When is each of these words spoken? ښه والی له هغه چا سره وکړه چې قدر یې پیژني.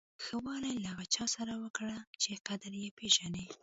ښه 0.23 0.35
والی 0.45 0.73
له 0.83 0.87
هغه 0.93 1.05
چا 1.15 1.25
سره 1.35 1.53
وکړه 1.63 1.97
چې 2.21 2.41
قدر 2.47 2.71
یې 2.83 2.89
پیژني. 2.97 3.45